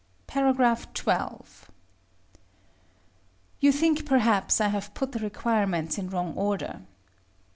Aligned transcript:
§XII. 1.43 1.67
You 3.59 3.71
think, 3.71 4.03
perhaps, 4.03 4.59
I 4.59 4.69
have 4.69 4.95
put 4.95 5.11
the 5.11 5.19
requirements 5.19 5.99
in 5.99 6.09
wrong 6.09 6.33
order. 6.35 6.81